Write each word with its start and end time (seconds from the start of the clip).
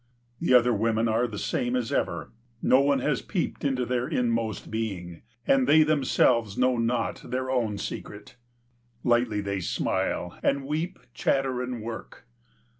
The 0.39 0.55
other 0.55 0.73
women 0.73 1.07
are 1.07 1.27
the 1.27 1.37
same 1.37 1.75
as 1.75 1.91
ever. 1.93 2.31
No 2.59 2.79
one 2.81 3.01
has 3.01 3.21
peeped 3.21 3.63
into 3.63 3.85
their 3.85 4.07
inmost 4.07 4.71
being, 4.71 5.21
and 5.45 5.67
they 5.67 5.83
themselves 5.83 6.57
know 6.57 6.77
not 6.77 7.29
their 7.29 7.51
own 7.51 7.77
secret. 7.77 8.35
Lightly 9.03 9.41
they 9.41 9.59
smile, 9.59 10.39
and 10.41 10.65
weep, 10.65 10.97
chatter, 11.13 11.61
and 11.61 11.83
work. 11.83 12.25